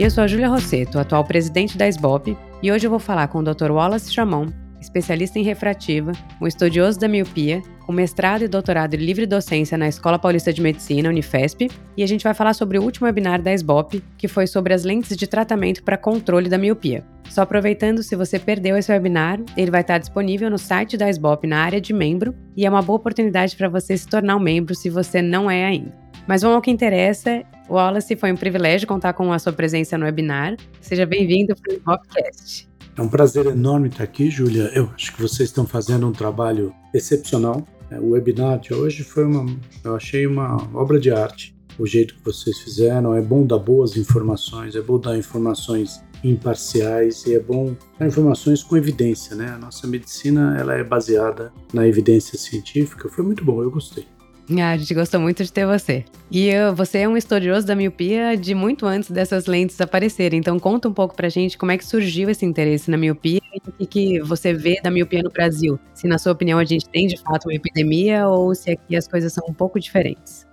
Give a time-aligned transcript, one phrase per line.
[0.00, 3.40] Eu sou a Júlia Rosseto, atual presidente da SBOP, e hoje eu vou falar com
[3.40, 3.70] o Dr.
[3.70, 4.46] Wallace Chamon,
[4.80, 9.88] especialista em refrativa, um estudioso da miopia, com mestrado e doutorado em livre docência na
[9.88, 13.52] Escola Paulista de Medicina, Unifesp, e a gente vai falar sobre o último webinar da
[13.52, 17.04] SBOP, que foi sobre as lentes de tratamento para controle da miopia.
[17.28, 21.46] Só aproveitando, se você perdeu esse webinar, ele vai estar disponível no site da SBOP
[21.46, 24.74] na área de membro, e é uma boa oportunidade para você se tornar um membro
[24.74, 25.92] se você não é ainda.
[26.26, 27.42] Mas vamos ao que interessa.
[27.70, 30.56] Wallace, foi um privilégio contar com a sua presença no webinar.
[30.80, 32.68] Seja bem-vindo para o Hopcast.
[32.96, 34.72] É um prazer enorme estar aqui, Júlia.
[34.74, 37.64] Eu acho que vocês estão fazendo um trabalho excepcional.
[37.88, 39.46] É, o webinar de hoje foi uma,
[39.84, 41.54] eu achei uma obra de arte.
[41.78, 47.24] O jeito que vocês fizeram é bom dar boas informações, é bom dar informações imparciais
[47.24, 49.48] e é bom dar informações com evidência, né?
[49.48, 53.08] A nossa medicina ela é baseada na evidência científica.
[53.08, 54.06] Foi muito bom, eu gostei.
[54.58, 56.04] Ah, a gente gostou muito de ter você.
[56.30, 60.40] E você é um estudioso da miopia de muito antes dessas lentes aparecerem.
[60.40, 63.58] Então conta um pouco pra gente como é que surgiu esse interesse na miopia e
[63.58, 65.78] o que, que você vê da miopia no Brasil.
[65.94, 69.06] Se na sua opinião a gente tem de fato uma epidemia ou se aqui as
[69.06, 70.46] coisas são um pouco diferentes.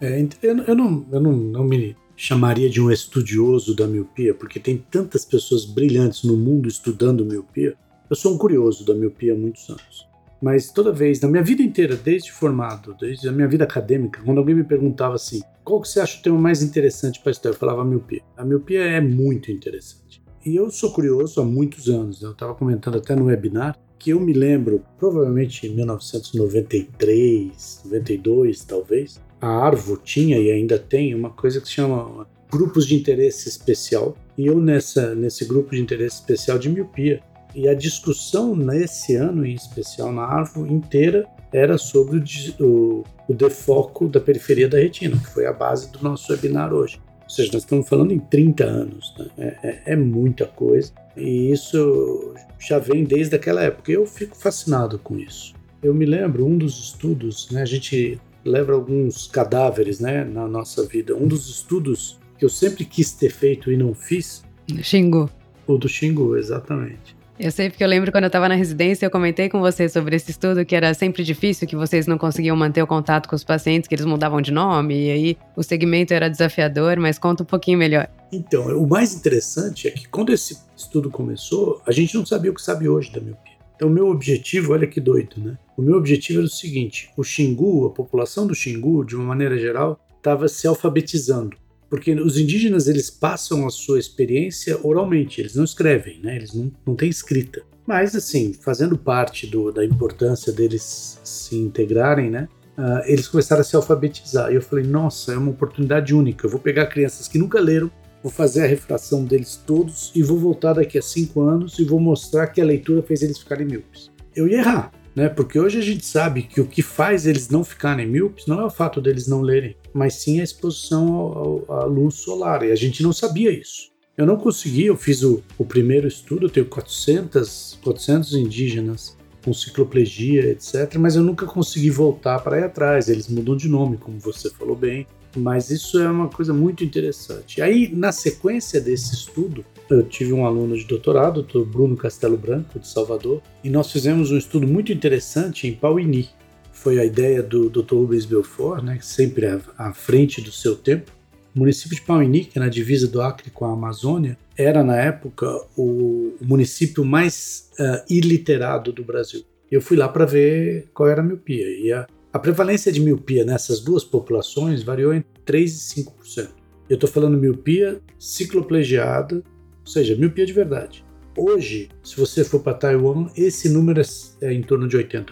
[0.00, 4.58] É, eu, eu, não, eu não, não me chamaria de um estudioso da miopia, porque
[4.58, 7.76] tem tantas pessoas brilhantes no mundo estudando miopia.
[8.10, 10.07] Eu sou um curioso da miopia há muitos anos.
[10.40, 14.38] Mas toda vez, na minha vida inteira, desde formado, desde a minha vida acadêmica, quando
[14.38, 17.50] alguém me perguntava assim, qual que você acha o tema mais interessante para estudar?
[17.50, 18.22] Eu falava a miopia.
[18.36, 20.22] A miopia é muito interessante.
[20.46, 22.28] E eu sou curioso há muitos anos, né?
[22.28, 29.20] eu estava comentando até no webinar, que eu me lembro, provavelmente em 1993, 92 talvez,
[29.40, 34.16] a Arvo tinha e ainda tem uma coisa que se chama grupos de interesse especial.
[34.36, 37.20] E eu nessa, nesse grupo de interesse especial de miopia,
[37.54, 43.34] e a discussão nesse ano, em especial na árvore inteira, era sobre o, o, o
[43.34, 47.00] defoco da periferia da retina, que foi a base do nosso webinar hoje.
[47.22, 49.26] Ou seja, nós estamos falando em 30 anos, né?
[49.38, 53.92] é, é, é, muita coisa, e isso já vem desde aquela época.
[53.92, 55.54] Eu fico fascinado com isso.
[55.82, 60.86] Eu me lembro, um dos estudos, né, a gente leva alguns cadáveres né, na nossa
[60.86, 61.14] vida.
[61.14, 64.42] Um dos estudos que eu sempre quis ter feito e não fiz.
[64.82, 65.28] Xingu.
[65.66, 67.17] O do Xingu, exatamente.
[67.38, 70.16] Eu sei porque eu lembro quando eu estava na residência, eu comentei com você sobre
[70.16, 73.44] esse estudo que era sempre difícil, que vocês não conseguiam manter o contato com os
[73.44, 77.46] pacientes, que eles mudavam de nome, e aí o segmento era desafiador, mas conta um
[77.46, 78.08] pouquinho melhor.
[78.32, 82.54] Então, o mais interessante é que quando esse estudo começou, a gente não sabia o
[82.54, 83.54] que sabe hoje da miopia.
[83.76, 85.56] Então, o meu objetivo, olha que doido, né?
[85.76, 89.56] O meu objetivo era o seguinte: o Xingu, a população do Xingu, de uma maneira
[89.56, 91.56] geral, estava se alfabetizando
[91.88, 96.36] porque os indígenas eles passam a sua experiência oralmente, eles não escrevem, né?
[96.36, 97.62] eles não, não têm escrita.
[97.86, 102.46] Mas, assim, fazendo parte do, da importância deles se integrarem, né?
[102.76, 104.52] Uh, eles começaram a se alfabetizar.
[104.52, 106.46] E eu falei, nossa, é uma oportunidade única.
[106.46, 107.90] Eu vou pegar crianças que nunca leram,
[108.22, 111.98] vou fazer a refração deles todos e vou voltar daqui a cinco anos e vou
[111.98, 114.10] mostrar que a leitura fez eles ficarem míopes.
[114.36, 115.28] Eu ia errar, né?
[115.28, 118.64] Porque hoje a gente sabe que o que faz eles não ficarem míopes não é
[118.64, 122.62] o fato deles não lerem, mas sim a exposição à luz solar.
[122.62, 123.90] E a gente não sabia isso.
[124.16, 129.52] Eu não consegui, eu fiz o, o primeiro estudo, eu tenho 400, 400 indígenas com
[129.52, 130.94] cicloplegia, etc.
[130.98, 133.08] Mas eu nunca consegui voltar para aí atrás.
[133.08, 135.04] Eles mudam de nome, como você falou bem.
[135.36, 137.60] Mas isso é uma coisa muito interessante.
[137.60, 142.78] Aí, na sequência desse estudo, eu tive um aluno de doutorado, o Bruno Castelo Branco,
[142.78, 146.28] de Salvador, e nós fizemos um estudo muito interessante em Pauini.
[146.72, 147.94] Foi a ideia do Dr.
[147.94, 149.46] Rubens Belfort, né, sempre
[149.76, 151.12] à frente do seu tempo.
[151.54, 154.96] O município de Pauini, que é na divisa do Acre com a Amazônia, era na
[154.96, 155.46] época
[155.76, 159.42] o município mais uh, iliterado do Brasil.
[159.70, 161.66] Eu fui lá para ver qual era a miopia.
[161.66, 165.66] E a, a prevalência de miopia nessas duas populações variou entre 3%
[165.96, 166.48] e 5%.
[166.88, 169.42] Eu estou falando miopia cicloplegiada
[169.88, 171.02] ou seja, miopia de verdade.
[171.34, 174.02] Hoje, se você for para Taiwan, esse número
[174.42, 175.30] é em torno de 80%.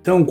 [0.00, 0.24] Então,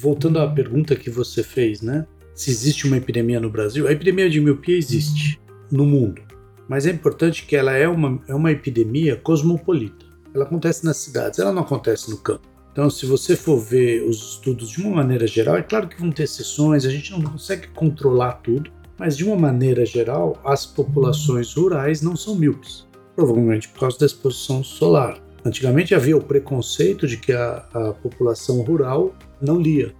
[0.00, 2.04] voltando à pergunta que você fez, né?
[2.34, 5.40] Se existe uma epidemia no Brasil, a epidemia de miopia existe
[5.70, 6.20] no mundo,
[6.68, 10.04] mas é importante que ela é uma, é uma epidemia cosmopolita.
[10.34, 12.48] Ela acontece nas cidades, ela não acontece no campo.
[12.72, 16.10] Então, se você for ver os estudos de uma maneira geral, é claro que vão
[16.10, 21.54] ter exceções, a gente não consegue controlar tudo, mas de uma maneira geral, as populações
[21.54, 25.20] rurais não são míopes, provavelmente por causa da exposição solar.
[25.44, 29.92] Antigamente havia o preconceito de que a, a população rural não lia.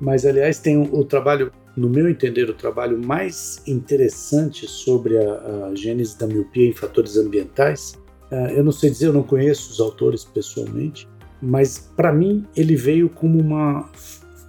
[0.00, 5.66] Mas, aliás, tem o, o, trabalho, no meu entender, o trabalho mais interessante sobre a,
[5.66, 7.98] a gênese da miopia em fatores ambientais.
[8.32, 11.06] Uh, eu não sei dizer, eu não conheço os autores pessoalmente,
[11.42, 13.90] mas para mim ele veio como uma.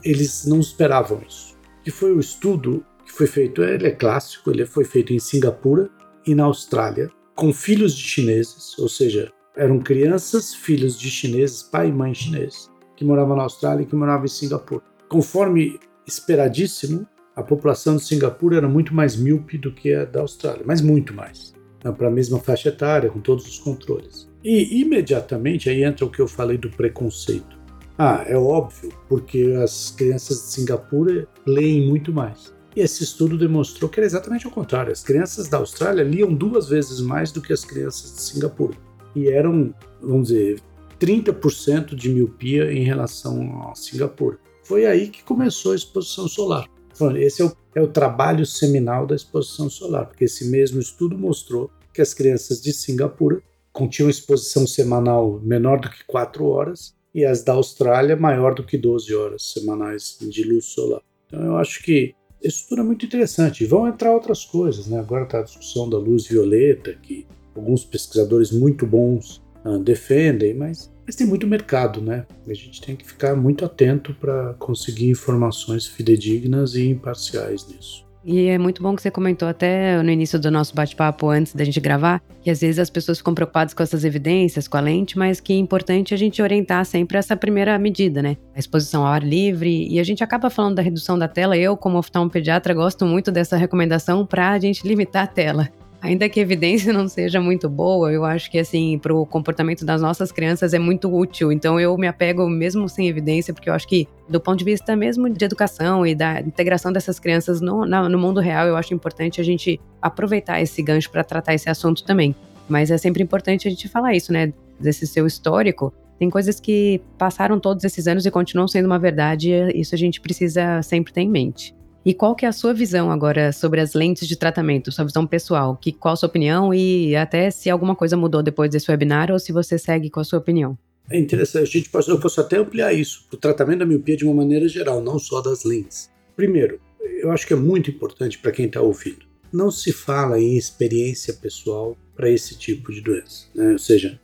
[0.05, 1.53] Eles não esperavam isso.
[1.83, 2.81] Que foi o estudo
[3.19, 5.89] foi feito, ele é clássico, ele foi feito em Singapura
[6.25, 11.89] e na Austrália, com filhos de chineses, ou seja, eram crianças, filhos de chineses, pai
[11.89, 14.81] e mãe chineses, que moravam na Austrália e que moravam em Singapura.
[15.09, 15.77] Conforme
[16.07, 17.05] esperadíssimo,
[17.35, 21.13] a população de Singapura era muito mais míope do que a da Austrália, mas muito
[21.13, 21.53] mais.
[21.83, 24.29] Né, Para a mesma faixa etária, com todos os controles.
[24.41, 27.59] E imediatamente aí entra o que eu falei do preconceito.
[27.97, 32.57] Ah, é óbvio, porque as crianças de Singapura leem muito mais.
[32.79, 34.91] Esse estudo demonstrou que era exatamente o contrário.
[34.91, 38.77] As crianças da Austrália liam duas vezes mais do que as crianças de Singapura
[39.13, 40.61] e eram, vamos dizer,
[40.97, 44.37] 30% de miopia em relação a Singapura.
[44.63, 46.69] Foi aí que começou a exposição solar.
[47.17, 51.69] Esse é o, é o trabalho seminal da exposição solar, porque esse mesmo estudo mostrou
[51.93, 53.41] que as crianças de Singapura
[53.73, 58.77] continham exposição semanal menor do que 4 horas e as da Austrália maior do que
[58.77, 61.01] 12 horas semanais de luz solar.
[61.27, 63.65] Então eu acho que estudo é muito interessante.
[63.65, 64.99] Vão entrar outras coisas, né?
[64.99, 70.91] Agora está a discussão da luz violeta, que alguns pesquisadores muito bons uh, defendem, mas,
[71.05, 72.25] mas tem muito mercado, né?
[72.47, 78.08] A gente tem que ficar muito atento para conseguir informações fidedignas e imparciais nisso.
[78.31, 81.63] E é muito bom que você comentou até no início do nosso bate-papo, antes da
[81.63, 85.17] gente gravar, que às vezes as pessoas ficam preocupadas com essas evidências, com a lente,
[85.17, 88.37] mas que é importante a gente orientar sempre essa primeira medida, né?
[88.55, 89.87] A exposição ao ar livre.
[89.89, 91.57] E a gente acaba falando da redução da tela.
[91.57, 95.67] Eu, como oftalmopediatra, gosto muito dessa recomendação para a gente limitar a tela.
[96.01, 99.85] Ainda que a evidência não seja muito boa, eu acho que, assim, para o comportamento
[99.85, 101.51] das nossas crianças é muito útil.
[101.51, 104.95] Então, eu me apego mesmo sem evidência, porque eu acho que, do ponto de vista
[104.95, 108.93] mesmo de educação e da integração dessas crianças no, na, no mundo real, eu acho
[108.93, 112.35] importante a gente aproveitar esse gancho para tratar esse assunto também.
[112.67, 114.53] Mas é sempre importante a gente falar isso, né?
[114.79, 115.93] Desse seu histórico.
[116.17, 119.97] Tem coisas que passaram todos esses anos e continuam sendo uma verdade, e isso a
[119.97, 121.73] gente precisa sempre ter em mente.
[122.05, 125.27] E qual que é a sua visão agora sobre as lentes de tratamento, sua visão
[125.27, 125.75] pessoal?
[125.75, 129.37] Que, qual a sua opinião e até se alguma coisa mudou depois desse webinar ou
[129.37, 130.77] se você segue com a sua opinião?
[131.11, 134.25] É interessante, a gente pode, eu posso até ampliar isso o tratamento da miopia de
[134.25, 136.09] uma maneira geral, não só das lentes.
[136.35, 139.25] Primeiro, eu acho que é muito importante para quem está ouvindo.
[139.51, 143.47] Não se fala em experiência pessoal para esse tipo de doença.
[143.55, 143.71] Né?
[143.71, 144.19] Ou seja,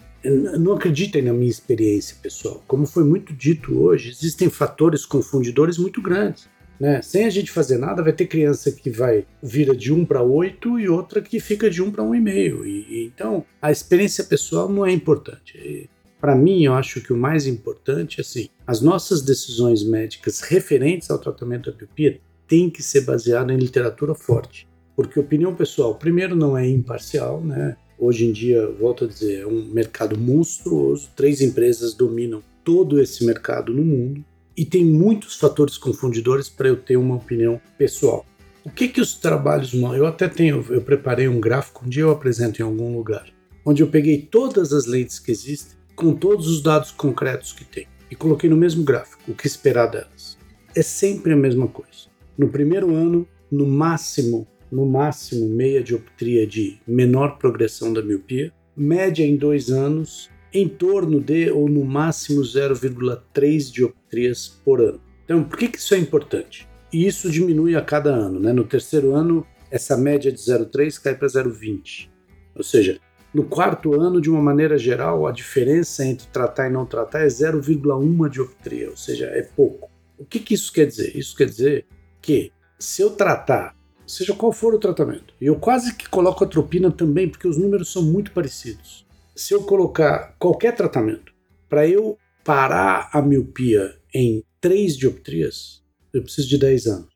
[0.60, 2.64] não acreditem na minha experiência pessoal.
[2.68, 6.48] Como foi muito dito hoje, existem fatores confundidores muito grandes.
[6.80, 7.02] Né?
[7.02, 10.80] Sem a gente fazer nada, vai ter criança que vai vira de 1 para 8
[10.80, 12.66] e outra que fica de 1 para 1,5.
[12.66, 15.90] E, e, então, a experiência pessoal não é importante.
[16.20, 21.10] Para mim, eu acho que o mais importante é assim, as nossas decisões médicas referentes
[21.10, 24.68] ao tratamento da miopia têm que ser baseadas em literatura forte.
[24.96, 27.76] Porque opinião pessoal, primeiro, não é imparcial, né?
[27.98, 33.26] Hoje em dia, volto a dizer, é um mercado monstruoso, três empresas dominam todo esse
[33.26, 34.24] mercado no mundo
[34.58, 38.26] e tem muitos fatores confundidores para eu ter uma opinião pessoal.
[38.64, 42.12] O que que os trabalhos eu até tenho, eu preparei um gráfico, um dia eu
[42.12, 43.28] apresento em algum lugar,
[43.64, 47.88] onde eu peguei todas as lentes que existem com todos os dados concretos que tem
[48.10, 50.38] e coloquei no mesmo gráfico o que esperar delas.
[50.76, 52.10] É sempre a mesma coisa.
[52.38, 59.24] No primeiro ano, no máximo, no máximo meia dioptria de menor progressão da miopia, média
[59.24, 65.02] em dois anos em torno de ou no máximo 0,3 dioptrias por ano.
[65.24, 66.68] Então, por que, que isso é importante?
[66.94, 68.40] E isso diminui a cada ano.
[68.40, 68.54] Né?
[68.54, 72.10] No terceiro ano, essa média de 0,3 cai para 0,20.
[72.56, 73.00] Ou seja,
[73.34, 77.28] no quarto ano, de uma maneira geral, a diferença entre tratar e não tratar é
[77.28, 79.90] 0,1 dioptria, ou seja, é pouco.
[80.18, 81.18] O que, que isso quer dizer?
[81.18, 81.86] Isso quer dizer
[82.22, 83.76] que se eu tratar,
[84.08, 87.58] seja qual for o tratamento, e eu quase que coloco a tropina também, porque os
[87.58, 89.05] números são muito parecidos
[89.36, 91.34] se eu colocar qualquer tratamento
[91.68, 97.14] para eu parar a miopia em 3 dioptrias, eu preciso de 10 anos.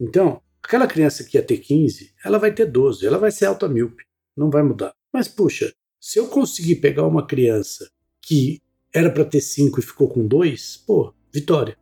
[0.00, 3.68] Então, aquela criança que ia ter 15, ela vai ter 12, ela vai ser alta
[3.68, 4.04] míope,
[4.36, 4.94] não vai mudar.
[5.12, 5.70] Mas puxa,
[6.00, 7.90] se eu conseguir pegar uma criança
[8.22, 8.60] que
[8.94, 11.76] era para ter 5 e ficou com 2, pô, vitória.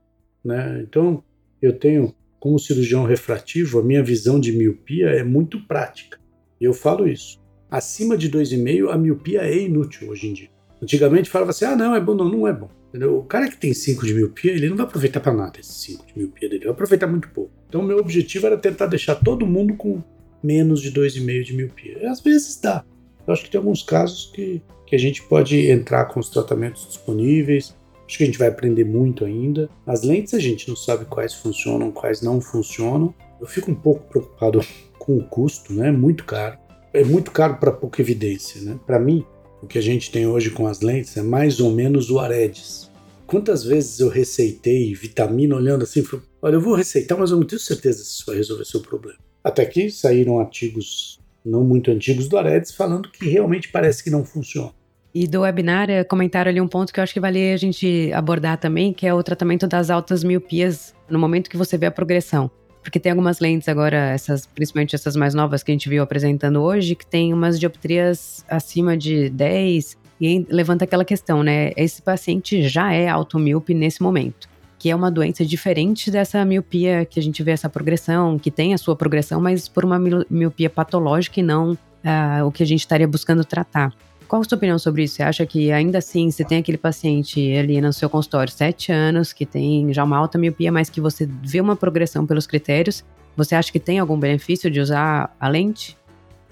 [0.45, 0.83] Né?
[0.83, 1.23] Então,
[1.63, 6.19] eu tenho, como cirurgião refrativo, a minha visão de miopia é muito prática.
[6.61, 7.46] E eu falo isso
[7.77, 10.49] acima de 2,5, a miopia é inútil hoje em dia.
[10.83, 12.69] Antigamente falava assim: ah, não, é bom, não, não é bom.
[12.89, 13.19] Entendeu?
[13.19, 16.07] O cara que tem 5 de miopia, ele não vai aproveitar para nada esse 5
[16.07, 17.51] de miopia dele, vai aproveitar muito pouco.
[17.69, 20.03] Então, meu objetivo era tentar deixar todo mundo com
[20.43, 21.99] menos de 2,5 de miopia.
[22.01, 22.85] E às vezes dá,
[23.27, 26.87] Eu acho que tem alguns casos que, que a gente pode entrar com os tratamentos
[26.87, 27.75] disponíveis.
[28.07, 29.69] Acho que a gente vai aprender muito ainda.
[29.85, 33.13] As lentes a gente não sabe quais funcionam, quais não funcionam.
[33.41, 34.61] Eu fico um pouco preocupado
[34.99, 35.91] com o custo, né?
[35.91, 36.57] Muito caro.
[36.97, 38.81] É muito caro para pouca evidência, né?
[38.87, 39.23] Para mim,
[39.63, 42.91] o que a gente tem hoje com as lentes é mais ou menos o Aredes.
[43.27, 47.47] Quantas vezes eu receitei vitamina olhando assim, falei, olha, eu vou receitar, mas eu não
[47.47, 49.19] tenho certeza se isso vai resolver seu problema.
[49.45, 54.25] Até que saíram artigos não muito antigos do Aredes falando que realmente parece que não
[54.25, 54.73] funciona.
[55.15, 58.11] E do webinar eh, comentaram ali um ponto que eu acho que vale a gente
[58.15, 61.91] abordar também, que é o tratamento das altas miopias no momento que você vê a
[61.91, 62.51] progressão.
[62.87, 66.63] Porque tem algumas lentes agora, essas, principalmente essas mais novas que a gente viu apresentando
[66.63, 71.73] hoje, que tem umas dioptrias acima de 10, e levanta aquela questão, né?
[71.77, 77.19] Esse paciente já é automíope nesse momento, que é uma doença diferente dessa miopia que
[77.19, 79.99] a gente vê essa progressão, que tem a sua progressão, mas por uma
[80.31, 83.93] miopia patológica e não uh, o que a gente estaria buscando tratar.
[84.29, 85.17] Qual a sua opinião sobre isso?
[85.17, 89.33] Você acha que ainda assim, você tem aquele paciente ali no seu consultório, sete anos,
[89.33, 93.05] que tem já uma alta miopia, mas que você vê uma progressão pelos critérios,
[93.37, 95.97] você acha que tem algum benefício de usar a lente?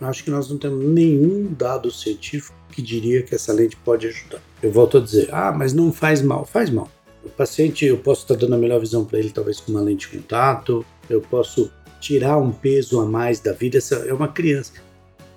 [0.01, 4.41] Acho que nós não temos nenhum dado científico que diria que essa lente pode ajudar.
[4.63, 6.45] Eu volto a dizer, ah, mas não faz mal.
[6.45, 6.91] Faz mal.
[7.25, 10.11] O paciente, eu posso estar dando a melhor visão para ele, talvez com uma lente
[10.11, 13.79] de contato, eu posso tirar um peso a mais da vida.
[13.79, 14.73] Essa é uma criança.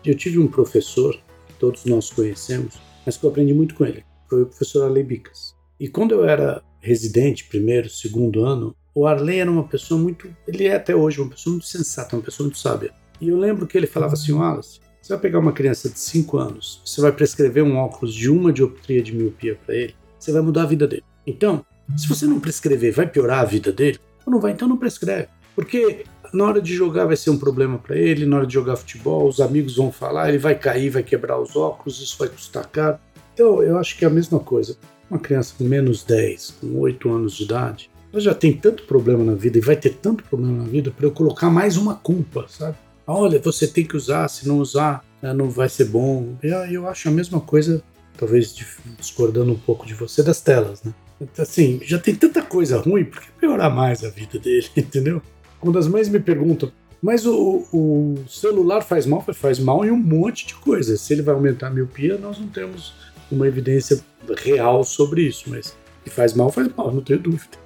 [0.03, 1.17] Eu tive um professor,
[1.59, 4.03] todos nós conhecemos, mas que eu aprendi muito com ele.
[4.29, 5.55] Foi o professor Arley Bicas.
[5.79, 10.27] E quando eu era residente, primeiro, segundo ano, o Arley era uma pessoa muito.
[10.47, 12.91] Ele é até hoje uma pessoa muito sensata, uma pessoa muito sábia.
[13.21, 16.37] E eu lembro que ele falava assim: Wallace, você vai pegar uma criança de 5
[16.37, 20.41] anos, você vai prescrever um óculos de uma dioptria de miopia para ele, você vai
[20.41, 21.03] mudar a vida dele.
[21.25, 23.99] Então, se você não prescrever, vai piorar a vida dele?
[24.25, 24.51] Ou não vai?
[24.51, 25.29] Então não prescreve.
[25.57, 28.75] Porque na hora de jogar vai ser um problema para ele, na hora de jogar
[28.75, 32.67] futebol, os amigos vão falar, ele vai cair, vai quebrar os óculos, isso vai custar
[32.67, 32.99] caro.
[33.33, 34.77] Então, eu acho que é a mesma coisa.
[35.09, 39.23] Uma criança com menos 10, com 8 anos de idade, ela já tem tanto problema
[39.23, 42.45] na vida e vai ter tanto problema na vida para eu colocar mais uma culpa,
[42.47, 42.77] sabe?
[43.07, 46.35] olha, você tem que usar, se não usar, né, não vai ser bom.
[46.43, 47.81] Eu, eu acho a mesma coisa,
[48.17, 48.53] talvez
[48.99, 50.93] discordando um pouco de você, das telas, né?
[51.19, 55.21] Então, assim, já tem tanta coisa ruim, por que piorar mais a vida dele, entendeu?
[55.59, 56.71] Quando as mães me perguntam,
[57.01, 59.21] mas o, o celular faz mal?
[59.21, 61.01] Faz mal em um monte de coisas.
[61.01, 62.93] Se ele vai aumentar a miopia, nós não temos
[63.31, 63.99] uma evidência
[64.43, 67.57] real sobre isso, mas que faz mal, faz mal, não tenho dúvida.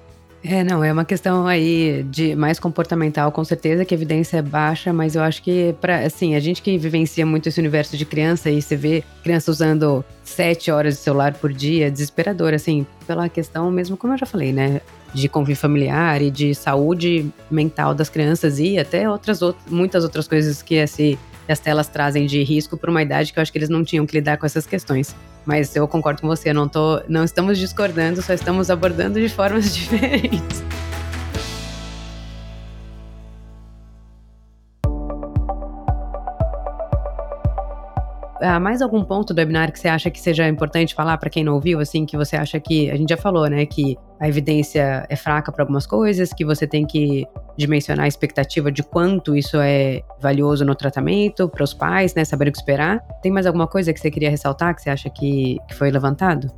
[0.44, 4.42] É, não, é uma questão aí de mais comportamental, com certeza que a evidência é
[4.42, 8.04] baixa, mas eu acho que para assim, a gente que vivencia muito esse universo de
[8.04, 13.28] criança e você vê criança usando sete horas de celular por dia, desesperador, assim, pela
[13.28, 14.80] questão mesmo, como eu já falei, né,
[15.12, 20.62] de convívio familiar e de saúde mental das crianças e até outras muitas outras coisas
[20.62, 23.68] que esse as telas trazem de risco para uma idade que eu acho que eles
[23.68, 25.14] não tinham que lidar com essas questões.
[25.44, 29.74] Mas eu concordo com você, não, tô, não estamos discordando, só estamos abordando de formas
[29.74, 30.62] diferentes.
[38.42, 41.44] Há mais algum ponto do webinar que você acha que seja importante falar para quem
[41.44, 45.06] não ouviu, assim, que você acha que a gente já falou, né, que a evidência
[45.08, 49.56] é fraca para algumas coisas, que você tem que dimensionar a expectativa de quanto isso
[49.58, 53.00] é valioso no tratamento para os pais, né, saber o que esperar.
[53.22, 56.50] Tem mais alguma coisa que você queria ressaltar que você acha que, que foi levantado?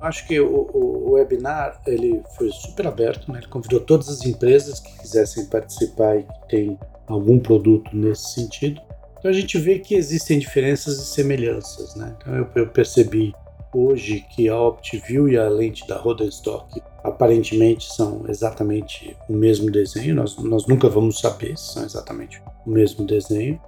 [0.00, 3.40] Acho que o, o, o, webinar ele foi super aberto, né?
[3.40, 8.80] ele convidou todas as empresas que quisessem participar e que têm algum produto nesse sentido.
[9.18, 11.94] Então a gente vê que existem diferenças e semelhanças.
[11.94, 12.14] Né?
[12.18, 13.34] Então eu, eu percebi
[13.74, 20.14] hoje que a OptiView e a lente da Rodenstock aparentemente são exatamente o mesmo desenho.
[20.14, 23.60] Nós, nós nunca vamos saber se são exatamente o mesmo desenho,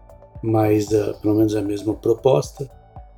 [0.42, 2.68] mas uh, pelo menos é a mesma proposta.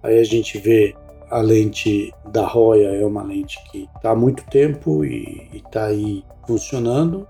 [0.02, 0.94] Aí a gente vê
[1.30, 6.22] a lente da Roya é uma lente que está há muito tempo e está aí
[6.46, 7.26] funcionando,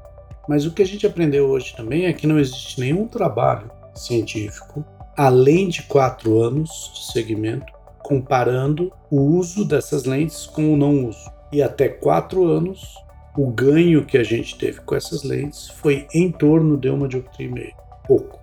[0.48, 4.84] mas o que a gente aprendeu hoje também é que não existe nenhum trabalho científico,
[5.16, 11.30] além de quatro anos de segmento, comparando o uso dessas lentes com o não uso.
[11.52, 12.94] E até quatro anos,
[13.36, 17.46] o ganho que a gente teve com essas lentes foi em torno de uma dioptria
[17.46, 17.76] e meia,
[18.06, 18.40] pouco.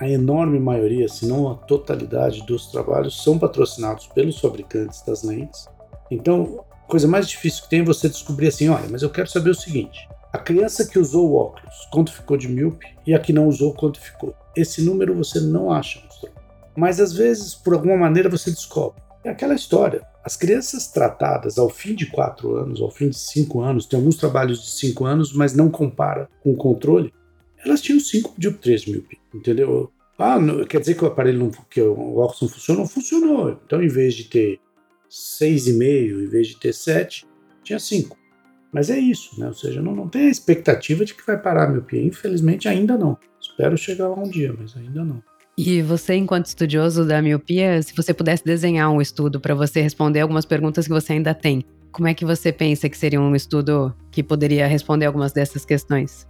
[0.00, 5.68] A enorme maioria, se não a totalidade dos trabalhos, são patrocinados pelos fabricantes das lentes.
[6.10, 9.28] Então, a coisa mais difícil que tem é você descobrir assim, olha, mas eu quero
[9.28, 13.18] saber o seguinte, a criança que usou o óculos, quanto ficou de míope, e a
[13.18, 16.00] que não usou, quanto ficou esse número você não acha
[16.76, 19.02] Mas às vezes, por alguma maneira, você descobre.
[19.24, 20.02] É aquela história.
[20.24, 24.16] As crianças tratadas ao fim de quatro anos, ao fim de cinco anos, tem alguns
[24.16, 27.12] trabalhos de cinco anos, mas não compara com o controle,
[27.64, 29.92] elas tinham cinco dioptrias de miopia, entendeu?
[30.18, 32.86] Ah, não, quer dizer que o aparelho não, que o óculos não funcionou?
[32.86, 33.60] Funcionou.
[33.64, 34.60] Então, em vez de ter
[35.10, 37.26] 6,5, em vez de ter 7,
[37.62, 38.16] tinha 5.
[38.72, 39.48] Mas é isso, né?
[39.48, 42.02] Ou seja, não, não tem a expectativa de que vai parar a miopia.
[42.02, 43.18] Infelizmente, ainda não.
[43.40, 45.22] Espero chegar lá um dia, mas ainda não.
[45.56, 50.20] E você, enquanto estudioso da miopia, se você pudesse desenhar um estudo para você responder
[50.20, 53.94] algumas perguntas que você ainda tem, como é que você pensa que seria um estudo
[54.10, 56.26] que poderia responder algumas dessas questões?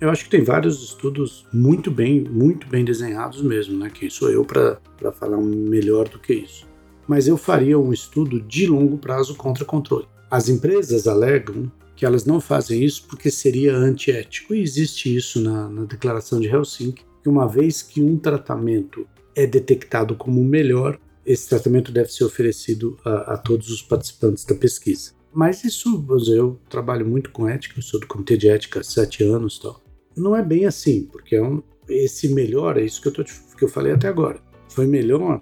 [0.00, 3.90] Eu acho que tem vários estudos muito bem, muito bem desenhados mesmo, né?
[3.94, 4.80] Quem sou eu para
[5.12, 6.66] falar melhor do que isso?
[7.06, 10.06] Mas eu faria um estudo de longo prazo contra controle.
[10.28, 14.52] As empresas alegam que elas não fazem isso porque seria antiético.
[14.52, 19.46] E existe isso na, na Declaração de Helsinki, que uma vez que um tratamento é
[19.46, 24.54] detectado como o melhor, esse tratamento deve ser oferecido a, a todos os participantes da
[24.54, 25.12] pesquisa.
[25.32, 29.24] Mas isso, eu trabalho muito com ética, eu sou do comitê de ética há sete
[29.24, 29.82] anos tal.
[30.14, 33.64] Não é bem assim, porque é um, esse melhor, é isso que eu, tô, que
[33.64, 34.38] eu falei até agora.
[34.68, 35.40] Foi melhor,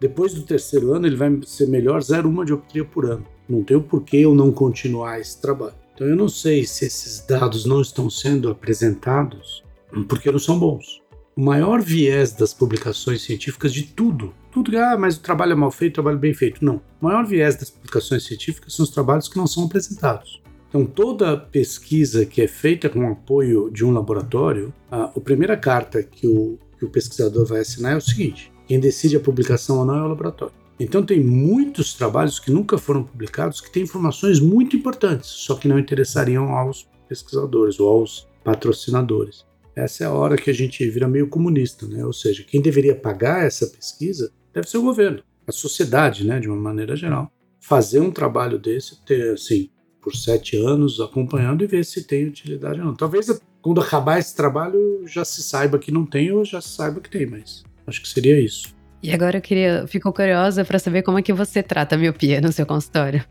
[0.00, 3.26] depois do terceiro ano ele vai ser melhor 0,1 dioptria por ano.
[3.46, 5.74] Não tem o porquê eu não continuar esse trabalho.
[5.94, 9.62] Então eu não sei se esses dados não estão sendo apresentados
[10.08, 11.02] porque não são bons.
[11.38, 15.70] O maior viés das publicações científicas de tudo, tudo, ah, mas o trabalho é mal
[15.70, 16.64] feito, o trabalho é bem feito.
[16.64, 16.82] Não.
[17.00, 20.42] O maior viés das publicações científicas são os trabalhos que não são apresentados.
[20.68, 26.02] Então, toda pesquisa que é feita com apoio de um laboratório, a, a primeira carta
[26.02, 29.84] que o, que o pesquisador vai assinar é o seguinte: quem decide a publicação ou
[29.84, 30.54] não é o laboratório.
[30.80, 35.68] Então tem muitos trabalhos que nunca foram publicados que têm informações muito importantes, só que
[35.68, 39.46] não interessariam aos pesquisadores ou aos patrocinadores.
[39.78, 42.04] Essa é a hora que a gente vira meio comunista, né?
[42.04, 46.48] Ou seja, quem deveria pagar essa pesquisa deve ser o governo, a sociedade, né, de
[46.48, 47.30] uma maneira geral.
[47.60, 49.70] Fazer um trabalho desse, ter assim,
[50.02, 52.94] por sete anos acompanhando e ver se tem utilidade ou não.
[52.94, 53.26] Talvez
[53.62, 57.08] quando acabar esse trabalho já se saiba que não tem ou já se saiba que
[57.10, 58.74] tem, mas acho que seria isso.
[59.00, 62.40] E agora eu queria, fico curiosa para saber como é que você trata a miopia
[62.40, 63.24] no seu consultório.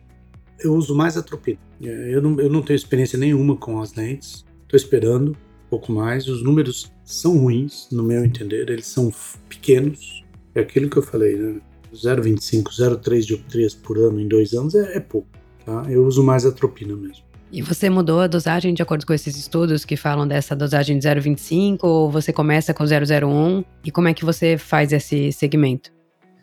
[0.62, 1.60] Eu uso mais atropina.
[1.82, 4.46] Eu não, eu não tenho experiência nenhuma com as lentes.
[4.64, 5.36] Estou esperando
[5.70, 6.28] pouco mais.
[6.28, 8.70] Os números são ruins, no meu entender.
[8.70, 9.12] Eles são
[9.48, 10.24] pequenos.
[10.56, 11.62] É aquilo que eu falei, né?
[11.94, 15.28] 0,25, 0,3 dioptrias por ano em dois anos é, é pouco.
[15.66, 15.86] Tá?
[15.90, 17.26] Eu uso mais atropina mesmo.
[17.52, 21.08] E você mudou a dosagem de acordo com esses estudos que falam dessa dosagem de
[21.08, 23.64] 0,25 ou você começa com 0,01?
[23.86, 25.92] E como é que você faz esse segmento?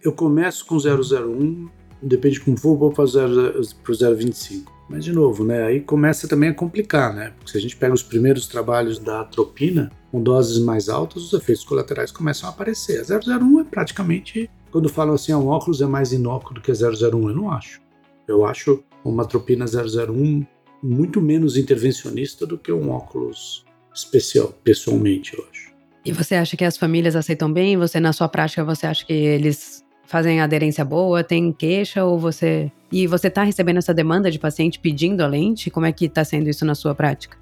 [0.03, 1.69] Eu começo com 0,01,
[2.03, 4.74] depende de como for, vou para o 0,25.
[4.89, 7.33] Mas, de novo, né, aí começa também a complicar, né?
[7.37, 11.33] Porque se a gente pega os primeiros trabalhos da atropina, com doses mais altas, os
[11.33, 13.01] efeitos colaterais começam a aparecer.
[13.01, 16.71] A 001 é praticamente, quando falam assim, ah, um óculos é mais inócuo do que
[16.71, 17.81] a 001, eu não acho.
[18.29, 20.45] Eu acho uma atropina 001
[20.83, 25.73] muito menos intervencionista do que um óculos especial, pessoalmente, eu acho.
[26.05, 27.79] E você acha que as famílias aceitam bem?
[27.79, 32.71] Você, na sua prática, você acha que eles fazem aderência boa, tem queixa ou você...
[32.91, 35.71] E você está recebendo essa demanda de paciente pedindo a lente?
[35.71, 37.37] Como é que está sendo isso na sua prática?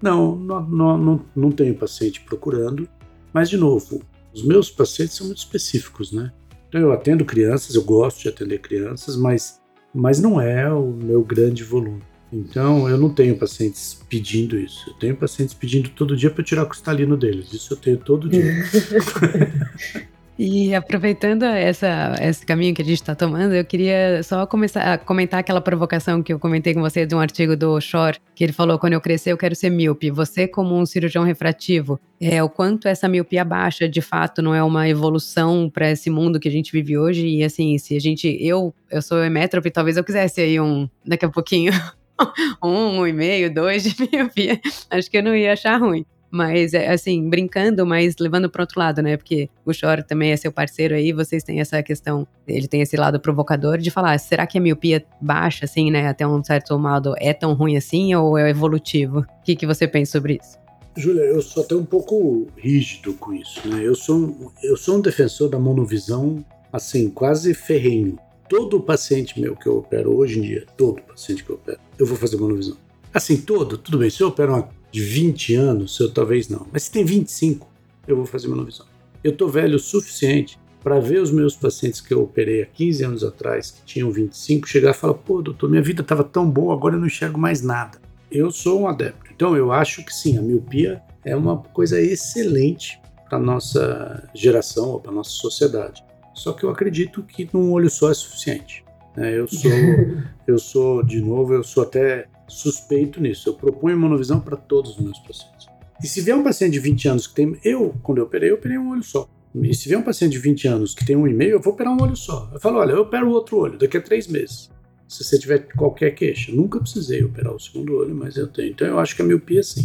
[0.00, 2.88] Não, não, não, não, não tenho paciente procurando,
[3.32, 6.32] mas, de novo, os meus pacientes são muito específicos, né?
[6.68, 9.60] Então, eu atendo crianças, eu gosto de atender crianças, mas,
[9.94, 12.02] mas não é o meu grande volume.
[12.32, 14.90] Então, eu não tenho pacientes pedindo isso.
[14.90, 17.52] Eu tenho pacientes pedindo todo dia para eu tirar o cristalino deles.
[17.52, 18.44] Isso eu tenho todo dia.
[20.36, 24.98] E aproveitando essa, esse caminho que a gente está tomando, eu queria só começar a
[24.98, 28.52] comentar aquela provocação que eu comentei com você de um artigo do Shore, que ele
[28.52, 30.10] falou: quando eu crescer, eu quero ser míope.
[30.10, 34.62] Você, como um cirurgião refrativo, é o quanto essa miopia baixa, de fato, não é
[34.62, 37.26] uma evolução para esse mundo que a gente vive hoje.
[37.28, 38.36] E assim, se a gente.
[38.40, 40.88] Eu, eu sou emétrope, talvez eu quisesse aí um.
[41.06, 41.72] daqui a pouquinho.
[42.60, 46.04] um, um e meio, dois de miopia, acho que eu não ia achar ruim.
[46.34, 49.16] Mas, é, assim, brincando, mas levando para outro lado, né?
[49.16, 52.96] Porque o Choro também é seu parceiro aí, vocês têm essa questão, ele tem esse
[52.96, 57.14] lado provocador de falar, será que a miopia baixa, assim, né, até um certo modo,
[57.18, 59.20] é tão ruim assim ou é evolutivo?
[59.20, 60.58] O que, que você pensa sobre isso?
[60.96, 63.86] Júlia, eu sou até um pouco rígido com isso, né?
[63.86, 68.18] Eu sou, eu sou um defensor da monovisão, assim, quase ferrenho
[68.48, 72.06] todo paciente meu que eu opero hoje em dia, todo paciente que eu opero, eu
[72.06, 72.76] vou fazer monovisão.
[73.12, 74.10] Assim, todo, tudo bem.
[74.10, 76.68] Se eu opero uma de 20 anos, eu talvez não.
[76.72, 77.68] Mas se tem 25,
[78.06, 78.86] eu vou fazer monovisão.
[79.24, 83.04] Eu tô velho o suficiente para ver os meus pacientes que eu operei há 15
[83.04, 86.72] anos atrás, que tinham 25, chegar e falar: pô, doutor, minha vida estava tão boa,
[86.72, 87.98] agora eu não enxergo mais nada.
[88.30, 89.32] Eu sou um adepto.
[89.34, 95.00] Então eu acho que sim, a miopia é uma coisa excelente para nossa geração ou
[95.00, 96.04] para nossa sociedade.
[96.34, 98.84] Só que eu acredito que num olho só é suficiente.
[99.16, 99.36] Né?
[99.36, 99.72] Eu sou,
[100.46, 103.48] eu sou de novo, eu sou até suspeito nisso.
[103.48, 105.66] Eu proponho monovisão para todos os meus pacientes.
[106.02, 108.56] E se vier um paciente de 20 anos que tem, eu quando eu operei, eu
[108.56, 109.28] operei um olho só.
[109.54, 111.72] E se vier um paciente de 20 anos que tem um e meio, eu vou
[111.72, 112.50] operar um olho só.
[112.52, 114.68] Eu falo, olha, eu opero o outro olho daqui a três meses.
[115.06, 116.50] Se você tiver qualquer queixa.
[116.50, 118.70] Nunca precisei operar o segundo olho, mas eu tenho.
[118.70, 119.84] Então eu acho que a miopia, sim.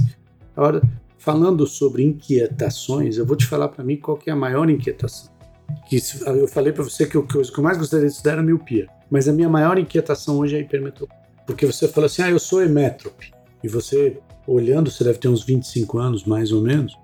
[0.55, 0.81] Agora,
[1.19, 5.31] falando sobre inquietações, eu vou te falar para mim qual é a maior inquietação.
[5.87, 8.87] Que eu falei para você que o que eu mais gostaria de estudar era miopia.
[9.11, 11.18] Mas a minha maior inquietação hoje é a hipermetropia.
[11.49, 13.31] Porque você fala assim, ah, eu sou hemétrope.
[13.63, 16.95] E você, olhando, você deve ter uns 25 anos, mais ou menos.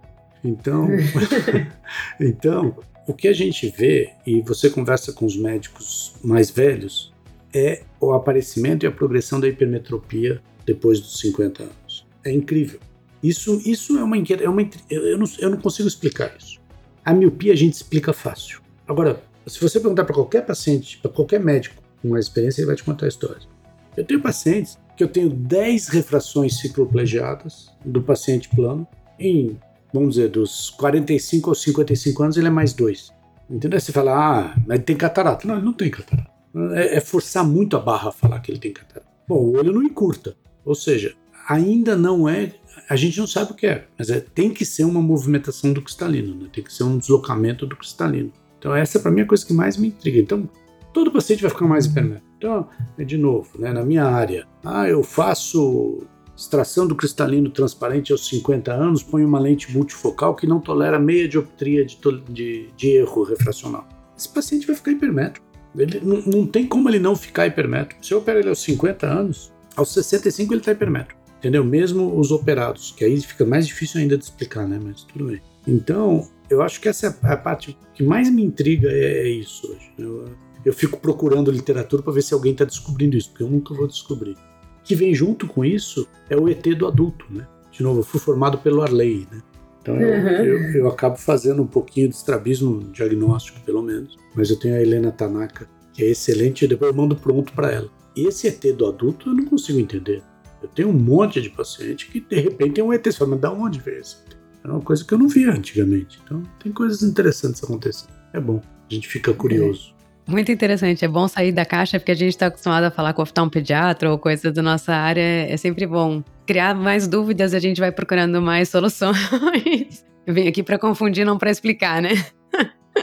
[0.44, 0.88] Então,
[2.22, 2.78] então,
[3.08, 7.12] o que a gente vê, e você conversa com os médicos mais velhos,
[7.52, 12.06] é o aparecimento e a progressão da hipermetropia depois dos 50 anos.
[12.24, 12.80] É incrível.
[13.24, 14.52] Isso, isso é uma inquietação.
[14.52, 16.60] É uma, eu, não, eu não consigo explicar isso.
[17.04, 18.62] A miopia a gente explica fácil.
[18.88, 22.76] Agora, se você perguntar para qualquer paciente, para qualquer médico com mais experiência, ele vai
[22.76, 23.55] te contar a história.
[23.96, 28.88] Eu tenho pacientes que eu tenho 10 refrações cicloplegiadas do paciente plano.
[29.20, 29.58] Em,
[29.94, 33.14] vamos dizer, dos 45 aos 55 anos, ele é mais 2.
[33.50, 33.80] Entendeu?
[33.80, 35.48] Você fala, ah, mas tem catarata.
[35.48, 36.30] Não, ele não tem catarata.
[36.74, 39.08] É, é forçar muito a barra falar que ele tem catarata.
[39.28, 40.36] Bom, o olho não encurta.
[40.64, 41.14] Ou seja,
[41.48, 42.54] ainda não é.
[42.90, 45.82] A gente não sabe o que é, mas é, tem que ser uma movimentação do
[45.82, 46.50] cristalino, né?
[46.54, 48.32] tem que ser um deslocamento do cristalino.
[48.60, 50.20] Então, essa para mim é a coisa que mais me intriga.
[50.20, 50.50] Então,
[50.94, 52.28] todo paciente vai ficar mais hipermétrico.
[52.46, 56.04] Então, é de novo, né, na minha área, ah, eu faço
[56.38, 61.28] extração do cristalino transparente aos 50 anos, ponho uma lente multifocal que não tolera meia
[61.28, 61.98] dioptria de,
[62.30, 63.88] de, de erro refracional.
[64.16, 65.44] Esse paciente vai ficar hipermétrico.
[65.76, 68.06] Ele, não, não, tem como ele não ficar hipermétrico.
[68.06, 71.20] Se eu opero ele aos 50 anos, aos 65 ele está hipermétrico.
[71.40, 71.64] Entendeu?
[71.64, 74.80] Mesmo os operados, que aí fica mais difícil ainda de explicar, né?
[74.82, 75.42] Mas tudo bem.
[75.68, 79.68] Então, eu acho que essa é a parte que mais me intriga é, é isso
[79.68, 79.92] hoje.
[79.98, 80.26] Eu,
[80.66, 83.88] eu fico procurando literatura para ver se alguém está descobrindo isso, porque eu nunca vou
[83.88, 84.34] descobrir.
[84.34, 87.48] O que vem junto com isso é o ET do adulto, né?
[87.72, 89.42] De novo, eu fui formado pelo Arley, né?
[89.82, 90.30] Então eu, uhum.
[90.30, 94.18] eu, eu, acabo fazendo um pouquinho de estrabismo diagnóstico, pelo menos.
[94.34, 97.72] Mas eu tenho a Helena Tanaka, que é excelente, e depois eu mando pronto para
[97.72, 97.90] ela.
[98.16, 100.24] E esse ET do adulto eu não consigo entender.
[100.64, 103.06] Eu tenho um monte de paciente que de repente tem um ET.
[103.06, 104.36] Você fala, mas da onde veio esse ET?
[104.64, 106.20] Era uma coisa que eu não via antigamente.
[106.24, 108.14] Então tem coisas interessantes acontecendo.
[108.34, 109.95] É bom, a gente fica curioso.
[110.28, 113.24] Muito interessante, é bom sair da caixa porque a gente está acostumado a falar com
[113.24, 116.24] um pediatra ou coisa da nossa área, é sempre bom.
[116.48, 119.16] Criar mais dúvidas, a gente vai procurando mais soluções.
[120.26, 122.10] Eu vim aqui para confundir, não para explicar, né?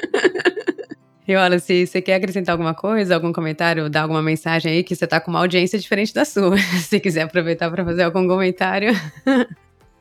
[1.26, 4.94] E olha, se você quer acrescentar alguma coisa, algum comentário, dar alguma mensagem aí, que
[4.94, 6.58] você está com uma audiência diferente da sua.
[6.82, 8.92] Se quiser aproveitar para fazer algum comentário.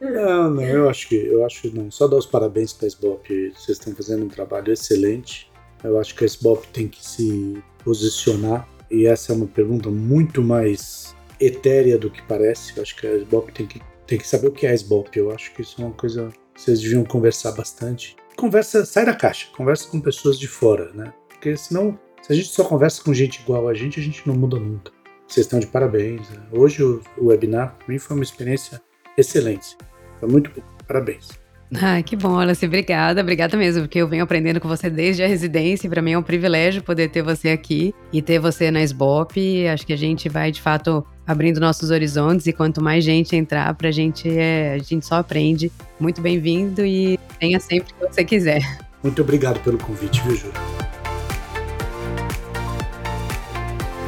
[0.02, 1.92] Não, não, eu acho que eu acho não.
[1.92, 3.54] Só dar os parabéns para a SBOP.
[3.56, 5.51] Vocês estão fazendo um trabalho excelente.
[5.84, 10.42] Eu acho que a SBOP tem que se posicionar, e essa é uma pergunta muito
[10.42, 12.76] mais etérea do que parece.
[12.76, 15.18] Eu acho que a SBOP tem que, tem que saber o que é a SBOP.
[15.18, 18.16] Eu acho que isso é uma coisa que vocês deviam conversar bastante.
[18.36, 21.14] Conversa, sai da caixa, conversa com pessoas de fora, né?
[21.30, 24.36] Porque senão, se a gente só conversa com gente igual a gente, a gente não
[24.36, 24.92] muda nunca.
[25.28, 26.30] Vocês estão de parabéns.
[26.30, 26.44] Né?
[26.52, 28.82] Hoje o, o webinar, para mim, foi uma experiência
[29.18, 29.78] excelente.
[30.20, 30.62] Foi muito bom.
[30.86, 31.41] Parabéns.
[31.76, 32.66] Ah, que bom, Alice.
[32.66, 36.18] Obrigada, obrigada mesmo, porque eu venho aprendendo com você desde a residência para mim é
[36.18, 39.68] um privilégio poder ter você aqui e ter você na SBOP.
[39.68, 43.74] Acho que a gente vai, de fato, abrindo nossos horizontes e quanto mais gente entrar,
[43.76, 45.72] pra gente, é, a gente só aprende.
[46.00, 48.62] Muito bem-vindo e tenha sempre que você quiser.
[49.04, 50.81] Muito obrigado pelo convite, viu, Júlio?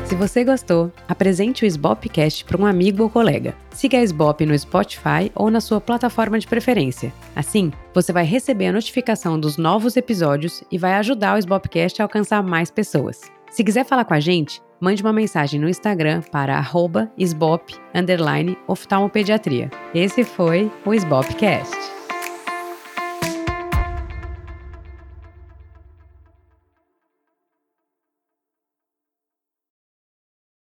[0.05, 3.55] Se você gostou, apresente o Sbopcast para um amigo ou colega.
[3.71, 7.11] Siga a Sbop no Spotify ou na sua plataforma de preferência.
[7.35, 12.05] Assim, você vai receber a notificação dos novos episódios e vai ajudar o Sbopcast a
[12.05, 13.21] alcançar mais pessoas.
[13.49, 17.09] Se quiser falar com a gente, mande uma mensagem no Instagram para arroba
[18.67, 19.71] oftalmopediatria.
[19.95, 22.02] Esse foi o Sbopcast.